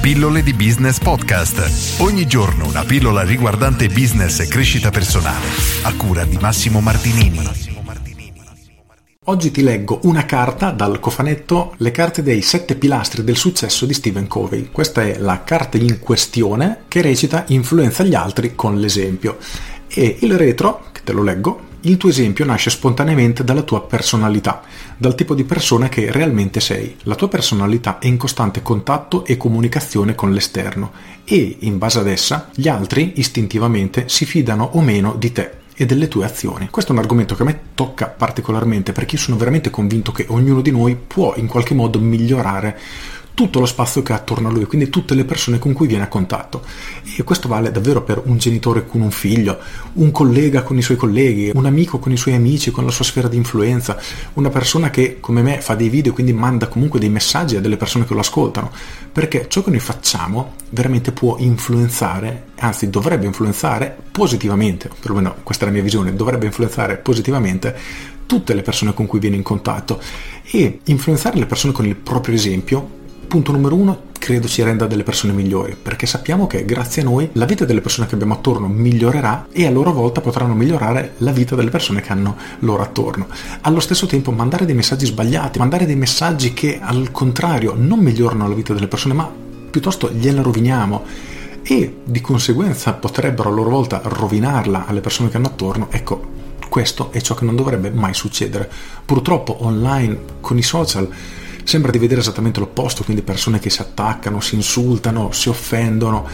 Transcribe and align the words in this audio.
Pillole 0.00 0.42
di 0.42 0.54
Business 0.54 0.98
Podcast. 0.98 2.00
Ogni 2.00 2.26
giorno 2.26 2.66
una 2.66 2.84
pillola 2.84 3.22
riguardante 3.22 3.88
business 3.88 4.40
e 4.40 4.48
crescita 4.48 4.88
personale. 4.88 5.44
A 5.82 5.94
cura 5.94 6.24
di 6.24 6.38
Massimo 6.40 6.80
Martinini. 6.80 7.38
Oggi 9.24 9.50
ti 9.50 9.62
leggo 9.62 10.00
una 10.04 10.24
carta 10.24 10.70
dal 10.70 11.00
cofanetto 11.00 11.74
Le 11.76 11.90
carte 11.90 12.22
dei 12.22 12.40
sette 12.40 12.76
pilastri 12.76 13.22
del 13.22 13.36
successo 13.36 13.84
di 13.84 13.92
Stephen 13.92 14.26
Covey. 14.26 14.70
Questa 14.72 15.02
è 15.02 15.18
la 15.18 15.44
carta 15.44 15.76
in 15.76 15.98
questione 16.00 16.84
che 16.88 17.02
recita 17.02 17.44
Influenza 17.48 18.02
gli 18.02 18.14
altri 18.14 18.54
con 18.54 18.80
l'esempio. 18.80 19.36
E 19.86 20.16
il 20.20 20.38
retro, 20.38 20.86
che 20.92 21.02
te 21.04 21.12
lo 21.12 21.22
leggo, 21.22 21.68
il 21.82 21.96
tuo 21.96 22.10
esempio 22.10 22.44
nasce 22.44 22.68
spontaneamente 22.68 23.42
dalla 23.42 23.62
tua 23.62 23.82
personalità, 23.82 24.62
dal 24.96 25.14
tipo 25.14 25.34
di 25.34 25.44
persona 25.44 25.88
che 25.88 26.12
realmente 26.12 26.60
sei. 26.60 26.96
La 27.04 27.14
tua 27.14 27.28
personalità 27.28 27.98
è 27.98 28.06
in 28.06 28.18
costante 28.18 28.60
contatto 28.60 29.24
e 29.24 29.36
comunicazione 29.36 30.14
con 30.14 30.32
l'esterno 30.32 30.92
e, 31.24 31.56
in 31.60 31.78
base 31.78 31.98
ad 31.98 32.08
essa, 32.08 32.50
gli 32.54 32.68
altri 32.68 33.12
istintivamente 33.16 34.08
si 34.08 34.26
fidano 34.26 34.68
o 34.72 34.80
meno 34.80 35.14
di 35.14 35.32
te 35.32 35.58
e 35.74 35.86
delle 35.86 36.08
tue 36.08 36.26
azioni. 36.26 36.68
Questo 36.70 36.92
è 36.92 36.94
un 36.94 37.00
argomento 37.00 37.34
che 37.34 37.42
a 37.42 37.46
me 37.46 37.60
tocca 37.74 38.08
particolarmente 38.08 38.92
perché 38.92 39.14
io 39.14 39.22
sono 39.22 39.38
veramente 39.38 39.70
convinto 39.70 40.12
che 40.12 40.26
ognuno 40.28 40.60
di 40.60 40.70
noi 40.70 40.94
può 40.94 41.32
in 41.36 41.46
qualche 41.46 41.72
modo 41.72 41.98
migliorare 41.98 42.78
tutto 43.40 43.58
lo 43.58 43.64
spazio 43.64 44.02
che 44.02 44.12
ha 44.12 44.16
attorno 44.16 44.48
a 44.48 44.50
lui, 44.50 44.66
quindi 44.66 44.90
tutte 44.90 45.14
le 45.14 45.24
persone 45.24 45.58
con 45.58 45.72
cui 45.72 45.86
viene 45.86 46.04
a 46.04 46.08
contatto. 46.08 46.62
E 47.16 47.22
questo 47.22 47.48
vale 47.48 47.70
davvero 47.70 48.02
per 48.02 48.20
un 48.22 48.36
genitore 48.36 48.86
con 48.86 49.00
un 49.00 49.10
figlio, 49.10 49.58
un 49.94 50.10
collega 50.10 50.62
con 50.62 50.76
i 50.76 50.82
suoi 50.82 50.98
colleghi, 50.98 51.50
un 51.54 51.64
amico 51.64 51.98
con 51.98 52.12
i 52.12 52.18
suoi 52.18 52.34
amici, 52.34 52.70
con 52.70 52.84
la 52.84 52.90
sua 52.90 53.06
sfera 53.06 53.28
di 53.28 53.38
influenza, 53.38 53.98
una 54.34 54.50
persona 54.50 54.90
che 54.90 55.20
come 55.20 55.40
me 55.40 55.58
fa 55.62 55.74
dei 55.74 55.88
video 55.88 56.12
e 56.12 56.14
quindi 56.14 56.34
manda 56.34 56.68
comunque 56.68 57.00
dei 57.00 57.08
messaggi 57.08 57.56
a 57.56 57.62
delle 57.62 57.78
persone 57.78 58.04
che 58.04 58.12
lo 58.12 58.20
ascoltano, 58.20 58.70
perché 59.10 59.46
ciò 59.48 59.62
che 59.62 59.70
noi 59.70 59.80
facciamo 59.80 60.56
veramente 60.68 61.10
può 61.10 61.36
influenzare, 61.38 62.48
anzi 62.56 62.90
dovrebbe 62.90 63.24
influenzare 63.24 63.96
positivamente, 64.10 64.90
perlomeno 65.00 65.36
questa 65.42 65.64
è 65.64 65.68
la 65.68 65.72
mia 65.72 65.82
visione, 65.82 66.14
dovrebbe 66.14 66.44
influenzare 66.44 66.98
positivamente 66.98 67.74
tutte 68.26 68.52
le 68.52 68.60
persone 68.60 68.92
con 68.92 69.06
cui 69.06 69.18
viene 69.18 69.36
in 69.36 69.42
contatto 69.42 69.98
e 70.42 70.80
influenzare 70.84 71.38
le 71.38 71.46
persone 71.46 71.72
con 71.72 71.86
il 71.86 71.96
proprio 71.96 72.34
esempio 72.34 72.98
punto 73.30 73.52
numero 73.52 73.76
uno, 73.76 74.00
credo 74.18 74.48
ci 74.48 74.60
renda 74.64 74.88
delle 74.88 75.04
persone 75.04 75.32
migliori, 75.32 75.76
perché 75.80 76.04
sappiamo 76.04 76.48
che 76.48 76.64
grazie 76.64 77.02
a 77.02 77.04
noi 77.04 77.28
la 77.34 77.44
vita 77.44 77.64
delle 77.64 77.80
persone 77.80 78.08
che 78.08 78.16
abbiamo 78.16 78.34
attorno 78.34 78.66
migliorerà 78.66 79.46
e 79.52 79.66
a 79.66 79.70
loro 79.70 79.92
volta 79.92 80.20
potranno 80.20 80.52
migliorare 80.54 81.12
la 81.18 81.30
vita 81.30 81.54
delle 81.54 81.70
persone 81.70 82.00
che 82.00 82.10
hanno 82.10 82.36
loro 82.58 82.82
attorno. 82.82 83.28
Allo 83.60 83.78
stesso 83.78 84.06
tempo 84.06 84.32
mandare 84.32 84.66
dei 84.66 84.74
messaggi 84.74 85.06
sbagliati, 85.06 85.60
mandare 85.60 85.86
dei 85.86 85.94
messaggi 85.94 86.52
che 86.52 86.80
al 86.82 87.12
contrario 87.12 87.74
non 87.76 88.00
migliorano 88.00 88.48
la 88.48 88.54
vita 88.54 88.74
delle 88.74 88.88
persone, 88.88 89.14
ma 89.14 89.32
piuttosto 89.70 90.10
gliela 90.10 90.42
roviniamo 90.42 91.04
e 91.62 91.98
di 92.02 92.20
conseguenza 92.20 92.94
potrebbero 92.94 93.48
a 93.48 93.52
loro 93.52 93.70
volta 93.70 94.00
rovinarla 94.02 94.86
alle 94.86 95.00
persone 95.00 95.28
che 95.28 95.36
hanno 95.36 95.46
attorno, 95.46 95.86
ecco, 95.92 96.38
questo 96.68 97.12
è 97.12 97.20
ciò 97.20 97.36
che 97.36 97.44
non 97.44 97.54
dovrebbe 97.54 97.90
mai 97.90 98.12
succedere. 98.12 98.68
Purtroppo 99.04 99.64
online 99.64 100.18
con 100.40 100.58
i 100.58 100.62
social 100.62 101.08
sembra 101.64 101.90
di 101.90 101.98
vedere 101.98 102.20
esattamente 102.20 102.60
l'opposto, 102.60 103.04
quindi 103.04 103.22
persone 103.22 103.58
che 103.58 103.70
si 103.70 103.80
attaccano, 103.80 104.40
si 104.40 104.54
insultano, 104.54 105.32
si 105.32 105.48
offendono. 105.48 106.28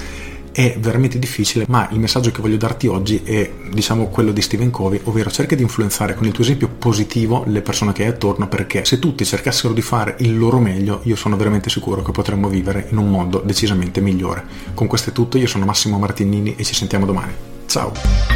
È 0.57 0.75
veramente 0.79 1.19
difficile, 1.19 1.67
ma 1.69 1.87
il 1.93 1.99
messaggio 1.99 2.31
che 2.31 2.41
voglio 2.41 2.57
darti 2.57 2.87
oggi 2.87 3.21
è, 3.23 3.51
diciamo, 3.71 4.07
quello 4.07 4.33
di 4.33 4.41
Stephen 4.41 4.71
Covey, 4.71 4.99
ovvero 5.05 5.31
cerca 5.31 5.55
di 5.55 5.61
influenzare 5.61 6.15
con 6.15 6.27
il 6.27 6.33
tuo 6.33 6.45
esempio 6.45 6.69
positivo 6.69 7.45
le 7.47 7.61
persone 7.61 7.93
che 7.93 8.05
hai 8.05 8.09
attorno, 8.09 8.49
perché 8.49 8.83
se 8.87 8.99
tutti 8.99 9.27
cercassero 9.27 9.75
di 9.75 9.83
fare 9.83 10.17
il 10.21 10.39
loro 10.39 10.59
meglio, 10.59 11.01
io 11.03 11.15
sono 11.15 11.37
veramente 11.37 11.69
sicuro 11.69 12.01
che 12.01 12.11
potremmo 12.11 12.49
vivere 12.49 12.87
in 12.91 12.97
un 12.97 13.11
mondo 13.11 13.43
decisamente 13.45 14.01
migliore. 14.01 14.45
Con 14.73 14.87
questo 14.87 15.11
è 15.11 15.13
tutto, 15.13 15.37
io 15.37 15.47
sono 15.47 15.67
Massimo 15.67 15.99
Martinini 15.99 16.55
e 16.57 16.65
ci 16.65 16.75
sentiamo 16.75 17.05
domani. 17.05 17.35
Ciao! 17.67 18.36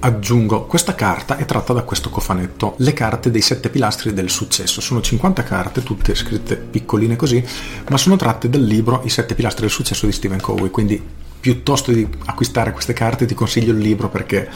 Aggiungo, 0.00 0.66
questa 0.66 0.94
carta 0.94 1.36
è 1.36 1.44
tratta 1.44 1.72
da 1.72 1.82
questo 1.82 2.10
cofanetto, 2.10 2.74
le 2.78 2.92
carte 2.92 3.30
dei 3.30 3.40
sette 3.40 3.68
pilastri 3.68 4.12
del 4.12 4.30
successo. 4.30 4.80
Sono 4.80 5.00
50 5.00 5.42
carte, 5.42 5.82
tutte 5.82 6.14
scritte 6.14 6.56
piccoline 6.56 7.16
così, 7.16 7.42
ma 7.88 7.96
sono 7.96 8.16
tratte 8.16 8.48
dal 8.48 8.62
libro 8.62 9.02
I 9.04 9.08
sette 9.08 9.34
pilastri 9.34 9.62
del 9.62 9.70
successo 9.70 10.06
di 10.06 10.12
Stephen 10.12 10.40
Covey, 10.40 10.70
quindi 10.70 11.02
piuttosto 11.40 11.92
di 11.92 12.06
acquistare 12.26 12.72
queste 12.72 12.92
carte 12.92 13.26
ti 13.26 13.34
consiglio 13.34 13.72
il 13.72 13.78
libro 13.78 14.08
perché 14.08 14.48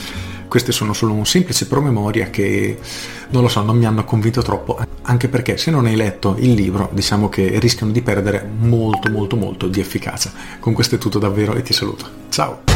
queste 0.48 0.72
sono 0.72 0.92
solo 0.92 1.14
un 1.14 1.24
semplice 1.24 1.66
promemoria 1.66 2.28
che 2.28 2.78
non 3.30 3.42
lo 3.42 3.48
so, 3.48 3.62
non 3.62 3.78
mi 3.78 3.86
hanno 3.86 4.04
convinto 4.04 4.42
troppo, 4.42 4.78
anche 5.02 5.28
perché 5.28 5.56
se 5.56 5.70
non 5.70 5.86
hai 5.86 5.96
letto 5.96 6.36
il 6.38 6.52
libro 6.52 6.90
diciamo 6.92 7.30
che 7.30 7.58
rischiano 7.58 7.90
di 7.90 8.02
perdere 8.02 8.46
molto 8.58 9.10
molto 9.10 9.36
molto 9.36 9.68
di 9.68 9.80
efficacia. 9.80 10.30
Con 10.60 10.74
questo 10.74 10.96
è 10.96 10.98
tutto 10.98 11.18
davvero 11.18 11.54
e 11.54 11.62
ti 11.62 11.72
saluto. 11.72 12.06
Ciao! 12.28 12.71